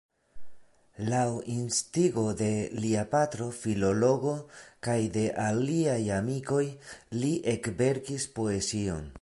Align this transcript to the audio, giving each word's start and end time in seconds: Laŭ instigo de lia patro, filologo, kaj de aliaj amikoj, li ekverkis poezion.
Laŭ 1.13 1.25
instigo 1.55 2.23
de 2.39 2.47
lia 2.85 3.03
patro, 3.13 3.51
filologo, 3.59 4.33
kaj 4.87 4.97
de 5.19 5.27
aliaj 5.47 5.99
amikoj, 6.19 6.65
li 7.23 7.35
ekverkis 7.57 8.31
poezion. 8.41 9.07